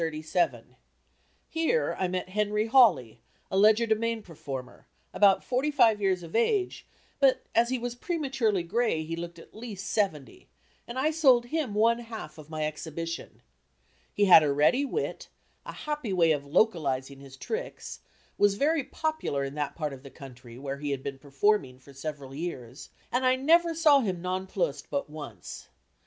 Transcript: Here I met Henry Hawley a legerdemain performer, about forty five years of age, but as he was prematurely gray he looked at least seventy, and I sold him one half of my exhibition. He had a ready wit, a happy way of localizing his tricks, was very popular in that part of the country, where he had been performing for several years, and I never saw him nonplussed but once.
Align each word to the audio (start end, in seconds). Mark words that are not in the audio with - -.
Here 1.47 1.95
I 1.99 2.07
met 2.07 2.29
Henry 2.29 2.65
Hawley 2.65 3.21
a 3.51 3.55
legerdemain 3.55 4.23
performer, 4.23 4.87
about 5.13 5.43
forty 5.43 5.69
five 5.69 6.01
years 6.01 6.23
of 6.23 6.35
age, 6.35 6.87
but 7.19 7.43
as 7.53 7.69
he 7.69 7.77
was 7.77 7.93
prematurely 7.93 8.63
gray 8.63 9.03
he 9.03 9.15
looked 9.15 9.37
at 9.37 9.53
least 9.53 9.85
seventy, 9.85 10.49
and 10.87 10.97
I 10.97 11.11
sold 11.11 11.45
him 11.45 11.75
one 11.75 11.99
half 11.99 12.39
of 12.39 12.49
my 12.49 12.65
exhibition. 12.65 13.43
He 14.11 14.25
had 14.25 14.41
a 14.41 14.51
ready 14.51 14.85
wit, 14.85 15.27
a 15.67 15.71
happy 15.71 16.13
way 16.13 16.31
of 16.31 16.47
localizing 16.47 17.19
his 17.19 17.37
tricks, 17.37 17.99
was 18.39 18.55
very 18.55 18.83
popular 18.83 19.43
in 19.43 19.53
that 19.53 19.75
part 19.75 19.93
of 19.93 20.01
the 20.01 20.09
country, 20.09 20.57
where 20.57 20.77
he 20.79 20.89
had 20.89 21.03
been 21.03 21.19
performing 21.19 21.77
for 21.77 21.93
several 21.93 22.33
years, 22.33 22.89
and 23.11 23.23
I 23.23 23.35
never 23.35 23.75
saw 23.75 23.99
him 23.99 24.19
nonplussed 24.19 24.89
but 24.89 25.11
once. 25.11 25.67